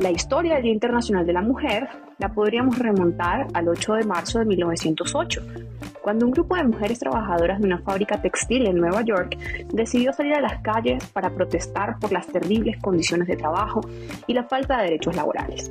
La 0.00 0.10
historia 0.10 0.54
del 0.54 0.62
Día 0.62 0.72
Internacional 0.72 1.26
de 1.26 1.34
la 1.34 1.42
Mujer 1.42 1.86
la 2.16 2.30
podríamos 2.30 2.78
remontar 2.78 3.48
al 3.52 3.68
8 3.68 3.96
de 3.96 4.04
marzo 4.04 4.38
de 4.38 4.46
1908, 4.46 5.42
cuando 6.00 6.24
un 6.24 6.32
grupo 6.32 6.56
de 6.56 6.64
mujeres 6.64 6.98
trabajadoras 7.00 7.60
de 7.60 7.66
una 7.66 7.82
fábrica 7.82 8.18
textil 8.18 8.66
en 8.66 8.76
Nueva 8.76 9.02
York 9.02 9.36
decidió 9.70 10.14
salir 10.14 10.32
a 10.36 10.40
las 10.40 10.62
calles 10.62 11.04
para 11.08 11.28
protestar 11.28 11.98
por 11.98 12.12
las 12.12 12.26
terribles 12.26 12.80
condiciones 12.80 13.28
de 13.28 13.36
trabajo 13.36 13.82
y 14.26 14.32
la 14.32 14.44
falta 14.44 14.78
de 14.78 14.84
derechos 14.84 15.14
laborales. 15.14 15.70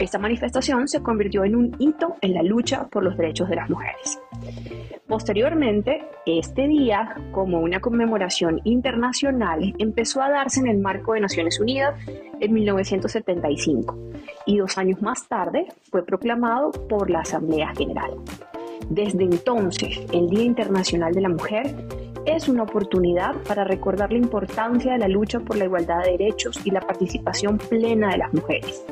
Esta 0.00 0.18
manifestación 0.18 0.88
se 0.88 1.02
convirtió 1.02 1.44
en 1.44 1.54
un 1.54 1.76
hito 1.78 2.16
en 2.22 2.32
la 2.32 2.42
lucha 2.42 2.88
por 2.88 3.04
los 3.04 3.18
derechos 3.18 3.50
de 3.50 3.56
las 3.56 3.68
mujeres. 3.68 4.18
Posteriormente, 5.06 6.02
este 6.24 6.66
día, 6.68 7.16
como 7.32 7.60
una 7.60 7.80
conmemoración 7.80 8.62
internacional, 8.64 9.74
empezó 9.76 10.22
a 10.22 10.30
darse 10.30 10.60
en 10.60 10.68
el 10.68 10.78
marco 10.78 11.12
de 11.12 11.20
Naciones 11.20 11.60
Unidas 11.60 11.94
en 12.40 12.52
1975 12.54 13.98
y 14.46 14.56
dos 14.56 14.78
años 14.78 15.02
más 15.02 15.28
tarde 15.28 15.66
fue 15.90 16.02
proclamado 16.02 16.70
por 16.88 17.10
la 17.10 17.20
Asamblea 17.20 17.74
General. 17.76 18.12
Desde 18.88 19.24
entonces, 19.24 20.00
el 20.14 20.30
Día 20.30 20.44
Internacional 20.44 21.12
de 21.12 21.20
la 21.20 21.28
Mujer 21.28 21.76
es 22.24 22.48
una 22.48 22.62
oportunidad 22.62 23.34
para 23.46 23.64
recordar 23.64 24.12
la 24.12 24.18
importancia 24.18 24.92
de 24.92 24.98
la 24.98 25.08
lucha 25.08 25.40
por 25.40 25.58
la 25.58 25.66
igualdad 25.66 26.04
de 26.04 26.12
derechos 26.12 26.58
y 26.64 26.70
la 26.70 26.80
participación 26.80 27.58
plena 27.58 28.12
de 28.12 28.18
las 28.18 28.32
mujeres. 28.32 28.82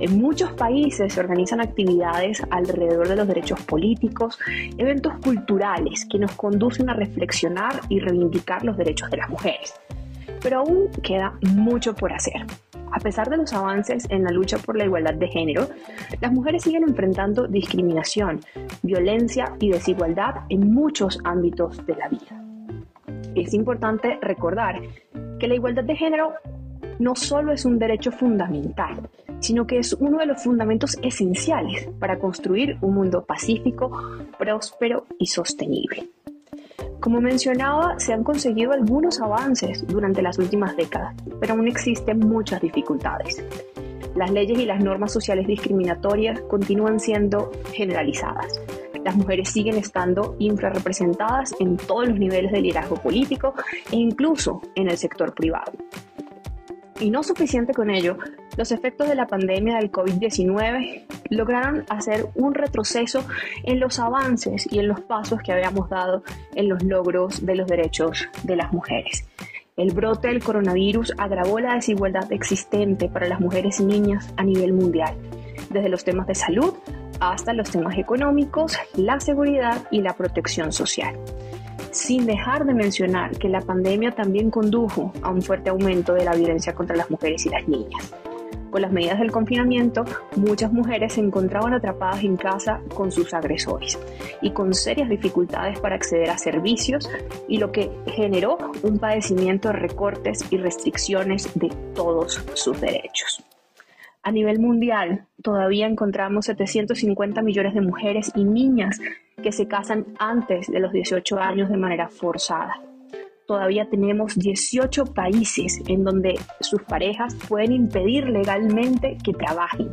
En 0.00 0.18
muchos 0.18 0.52
países 0.52 1.12
se 1.12 1.20
organizan 1.20 1.60
actividades 1.60 2.42
alrededor 2.50 3.06
de 3.06 3.16
los 3.16 3.28
derechos 3.28 3.60
políticos, 3.60 4.38
eventos 4.78 5.12
culturales 5.22 6.06
que 6.10 6.18
nos 6.18 6.32
conducen 6.32 6.88
a 6.88 6.94
reflexionar 6.94 7.82
y 7.90 8.00
reivindicar 8.00 8.64
los 8.64 8.78
derechos 8.78 9.10
de 9.10 9.18
las 9.18 9.28
mujeres. 9.28 9.74
Pero 10.42 10.60
aún 10.60 10.88
queda 11.02 11.34
mucho 11.52 11.94
por 11.94 12.14
hacer. 12.14 12.46
A 12.92 12.98
pesar 12.98 13.28
de 13.28 13.36
los 13.36 13.52
avances 13.52 14.06
en 14.08 14.24
la 14.24 14.30
lucha 14.30 14.56
por 14.56 14.74
la 14.74 14.86
igualdad 14.86 15.14
de 15.14 15.28
género, 15.28 15.68
las 16.18 16.32
mujeres 16.32 16.62
siguen 16.62 16.84
enfrentando 16.84 17.46
discriminación, 17.46 18.40
violencia 18.82 19.54
y 19.60 19.68
desigualdad 19.68 20.44
en 20.48 20.72
muchos 20.72 21.20
ámbitos 21.24 21.84
de 21.84 21.96
la 21.96 22.08
vida. 22.08 22.42
Es 23.34 23.52
importante 23.52 24.18
recordar 24.22 24.80
que 25.38 25.46
la 25.46 25.56
igualdad 25.56 25.84
de 25.84 25.94
género 25.94 26.32
no 26.98 27.14
solo 27.14 27.52
es 27.52 27.64
un 27.64 27.78
derecho 27.78 28.10
fundamental, 28.10 29.08
sino 29.40 29.66
que 29.66 29.78
es 29.78 29.94
uno 29.94 30.18
de 30.18 30.26
los 30.26 30.42
fundamentos 30.42 30.96
esenciales 31.02 31.88
para 31.98 32.18
construir 32.18 32.76
un 32.80 32.94
mundo 32.94 33.24
pacífico, 33.24 33.90
próspero 34.38 35.06
y 35.18 35.26
sostenible. 35.26 36.08
Como 37.00 37.20
mencionaba, 37.20 37.98
se 37.98 38.12
han 38.12 38.22
conseguido 38.22 38.72
algunos 38.72 39.20
avances 39.20 39.86
durante 39.86 40.20
las 40.20 40.38
últimas 40.38 40.76
décadas, 40.76 41.14
pero 41.40 41.54
aún 41.54 41.66
existen 41.66 42.18
muchas 42.18 42.60
dificultades. 42.60 43.42
Las 44.14 44.30
leyes 44.30 44.58
y 44.58 44.66
las 44.66 44.82
normas 44.84 45.12
sociales 45.12 45.46
discriminatorias 45.46 46.40
continúan 46.42 47.00
siendo 47.00 47.50
generalizadas. 47.72 48.60
Las 49.02 49.16
mujeres 49.16 49.48
siguen 49.48 49.76
estando 49.76 50.36
infrarrepresentadas 50.38 51.54
en 51.58 51.78
todos 51.78 52.08
los 52.08 52.18
niveles 52.18 52.52
de 52.52 52.60
liderazgo 52.60 52.96
político 52.96 53.54
e 53.90 53.96
incluso 53.96 54.60
en 54.74 54.90
el 54.90 54.98
sector 54.98 55.32
privado. 55.34 55.72
Y 56.98 57.10
no 57.10 57.22
suficiente 57.22 57.72
con 57.72 57.88
ello, 57.88 58.18
los 58.56 58.72
efectos 58.72 59.08
de 59.08 59.14
la 59.14 59.26
pandemia 59.26 59.76
del 59.76 59.90
COVID-19 59.90 61.02
lograron 61.30 61.84
hacer 61.88 62.26
un 62.34 62.54
retroceso 62.54 63.24
en 63.64 63.80
los 63.80 63.98
avances 63.98 64.66
y 64.70 64.78
en 64.78 64.88
los 64.88 65.00
pasos 65.00 65.40
que 65.42 65.52
habíamos 65.52 65.88
dado 65.88 66.22
en 66.54 66.68
los 66.68 66.82
logros 66.82 67.44
de 67.44 67.54
los 67.54 67.66
derechos 67.66 68.28
de 68.42 68.56
las 68.56 68.72
mujeres. 68.72 69.24
El 69.76 69.92
brote 69.92 70.28
del 70.28 70.42
coronavirus 70.42 71.14
agravó 71.16 71.58
la 71.60 71.74
desigualdad 71.74 72.30
existente 72.32 73.08
para 73.08 73.28
las 73.28 73.40
mujeres 73.40 73.80
y 73.80 73.84
niñas 73.84 74.32
a 74.36 74.42
nivel 74.42 74.72
mundial, 74.72 75.14
desde 75.70 75.88
los 75.88 76.04
temas 76.04 76.26
de 76.26 76.34
salud 76.34 76.74
hasta 77.20 77.52
los 77.52 77.70
temas 77.70 77.98
económicos, 77.98 78.78
la 78.94 79.20
seguridad 79.20 79.86
y 79.90 80.00
la 80.00 80.14
protección 80.14 80.72
social 80.72 81.16
sin 81.92 82.24
dejar 82.24 82.64
de 82.64 82.74
mencionar 82.74 83.36
que 83.36 83.48
la 83.48 83.60
pandemia 83.60 84.12
también 84.12 84.50
condujo 84.50 85.12
a 85.22 85.30
un 85.30 85.42
fuerte 85.42 85.70
aumento 85.70 86.14
de 86.14 86.24
la 86.24 86.34
violencia 86.34 86.74
contra 86.74 86.96
las 86.96 87.10
mujeres 87.10 87.44
y 87.46 87.48
las 87.48 87.66
niñas. 87.66 88.14
Con 88.70 88.82
las 88.82 88.92
medidas 88.92 89.18
del 89.18 89.32
confinamiento, 89.32 90.04
muchas 90.36 90.72
mujeres 90.72 91.14
se 91.14 91.20
encontraban 91.20 91.74
atrapadas 91.74 92.22
en 92.22 92.36
casa 92.36 92.80
con 92.94 93.10
sus 93.10 93.34
agresores 93.34 93.98
y 94.42 94.52
con 94.52 94.74
serias 94.74 95.08
dificultades 95.08 95.80
para 95.80 95.96
acceder 95.96 96.30
a 96.30 96.38
servicios 96.38 97.10
y 97.48 97.58
lo 97.58 97.72
que 97.72 97.90
generó 98.06 98.58
un 98.82 98.98
padecimiento 98.98 99.68
de 99.68 99.74
recortes 99.74 100.44
y 100.50 100.56
restricciones 100.56 101.50
de 101.54 101.70
todos 101.94 102.44
sus 102.54 102.80
derechos. 102.80 103.44
A 104.22 104.30
nivel 104.30 104.60
mundial, 104.60 105.26
todavía 105.42 105.86
encontramos 105.86 106.46
750 106.46 107.42
millones 107.42 107.74
de 107.74 107.80
mujeres 107.80 108.30
y 108.36 108.44
niñas 108.44 109.00
que 109.42 109.50
se 109.50 109.66
casan 109.66 110.06
antes 110.18 110.68
de 110.68 110.78
los 110.78 110.92
18 110.92 111.38
años 111.38 111.70
de 111.70 111.76
manera 111.76 112.08
forzada. 112.08 112.89
Todavía 113.50 113.88
tenemos 113.90 114.38
18 114.38 115.06
países 115.06 115.82
en 115.88 116.04
donde 116.04 116.38
sus 116.60 116.84
parejas 116.84 117.34
pueden 117.48 117.72
impedir 117.72 118.28
legalmente 118.28 119.18
que 119.24 119.32
trabajen. 119.32 119.88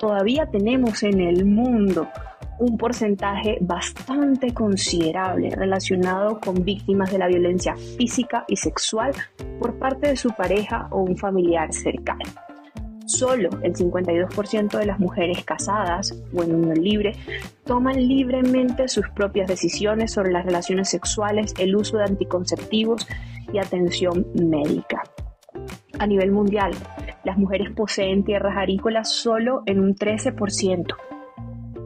Todavía 0.00 0.46
tenemos 0.50 1.04
en 1.04 1.20
el 1.20 1.44
mundo 1.44 2.08
un 2.58 2.76
porcentaje 2.76 3.58
bastante 3.60 4.52
considerable 4.52 5.50
relacionado 5.50 6.40
con 6.40 6.64
víctimas 6.64 7.12
de 7.12 7.18
la 7.18 7.28
violencia 7.28 7.76
física 7.76 8.44
y 8.48 8.56
sexual 8.56 9.12
por 9.60 9.78
parte 9.78 10.08
de 10.08 10.16
su 10.16 10.30
pareja 10.30 10.88
o 10.90 11.02
un 11.02 11.16
familiar 11.16 11.72
cercano. 11.72 12.24
Solo 13.06 13.50
el 13.62 13.74
52% 13.74 14.78
de 14.78 14.86
las 14.86 15.00
mujeres 15.00 15.44
casadas 15.44 16.14
o 16.34 16.42
en 16.42 16.54
unión 16.54 16.82
libre 16.82 17.14
toman 17.64 17.96
libremente 17.96 18.88
sus 18.88 19.08
propias 19.08 19.48
decisiones 19.48 20.12
sobre 20.12 20.32
las 20.32 20.44
relaciones 20.44 20.88
sexuales, 20.88 21.54
el 21.58 21.74
uso 21.74 21.98
de 21.98 22.04
anticonceptivos 22.04 23.06
y 23.52 23.58
atención 23.58 24.26
médica. 24.34 25.02
A 25.98 26.06
nivel 26.06 26.32
mundial, 26.32 26.72
las 27.24 27.36
mujeres 27.36 27.70
poseen 27.70 28.24
tierras 28.24 28.56
agrícolas 28.56 29.10
solo 29.10 29.62
en 29.66 29.80
un 29.80 29.94
13% 29.94 30.94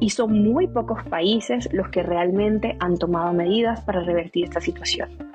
y 0.00 0.10
son 0.10 0.42
muy 0.42 0.66
pocos 0.66 1.02
países 1.04 1.68
los 1.72 1.88
que 1.88 2.02
realmente 2.02 2.76
han 2.80 2.96
tomado 2.98 3.32
medidas 3.32 3.80
para 3.80 4.00
revertir 4.00 4.44
esta 4.44 4.60
situación 4.60 5.25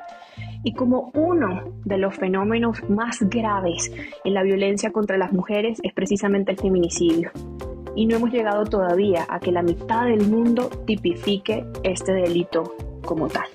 y 0.64 0.74
como 0.74 1.12
uno 1.14 1.64
de 1.86 1.98
los 1.98 2.16
fenómenos 2.16 2.88
más 2.90 3.20
graves 3.22 3.92
en 4.24 4.34
la 4.34 4.44
violencia 4.44 4.92
contra 4.92 5.18
las 5.18 5.34
mujeres 5.34 5.80
es 5.84 5.94
precisamente 5.94 6.52
el 6.52 6.58
feminicidio. 6.58 7.32
Y 7.96 8.06
no 8.06 8.18
hemos 8.18 8.32
llegado 8.32 8.64
todavía 8.64 9.26
a 9.30 9.40
que 9.40 9.52
la 9.52 9.64
mitad 9.64 10.06
del 10.06 10.28
mundo 10.28 10.70
tipifique 10.86 11.66
este 11.84 12.14
delito 12.14 12.76
como 13.04 13.28
tal. 13.28 13.48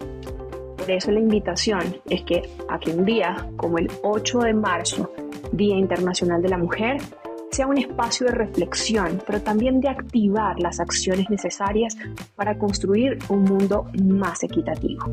Por 0.76 0.90
eso 0.90 1.10
la 1.10 1.20
invitación 1.20 1.96
es 2.08 2.22
que 2.22 2.42
a 2.68 2.78
que 2.78 2.90
un 2.90 3.04
día 3.04 3.48
como 3.56 3.78
el 3.78 3.88
8 4.02 4.40
de 4.40 4.54
marzo, 4.54 5.10
Día 5.52 5.76
Internacional 5.76 6.42
de 6.42 6.48
la 6.48 6.58
Mujer, 6.58 6.98
sea 7.50 7.66
un 7.66 7.78
espacio 7.78 8.26
de 8.26 8.32
reflexión, 8.32 9.22
pero 9.26 9.40
también 9.40 9.80
de 9.80 9.88
activar 9.88 10.60
las 10.60 10.78
acciones 10.80 11.30
necesarias 11.30 11.96
para 12.34 12.58
construir 12.58 13.18
un 13.28 13.44
mundo 13.44 13.86
más 14.02 14.42
equitativo. 14.42 15.06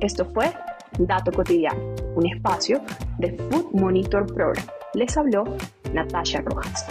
Esto 0.00 0.26
fue 0.26 0.52
Dato 0.98 1.32
Cotidiano, 1.32 1.94
un 2.14 2.26
espacio 2.26 2.82
de 3.18 3.32
Food 3.32 3.72
Monitor 3.72 4.26
Program. 4.26 4.66
Les 4.92 5.16
habló 5.16 5.44
Natasha 5.94 6.42
Rojas. 6.42 6.86